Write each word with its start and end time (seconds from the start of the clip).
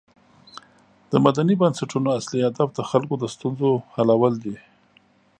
د 1.11 1.13
مدني 1.25 1.55
بنسټونو 1.61 2.09
اصلی 2.19 2.39
هدف 2.47 2.69
د 2.73 2.79
خلکو 2.89 3.13
د 3.19 3.23
ستونزو 3.33 3.69
حلول 3.95 4.33
دي. 4.43 4.55